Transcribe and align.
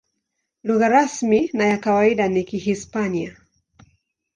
Lugha 0.63 0.87
rasmi 0.87 1.49
na 1.53 1.65
ya 1.65 1.77
kawaida 1.77 2.27
ni 2.27 2.43
Kihispania. 2.43 3.37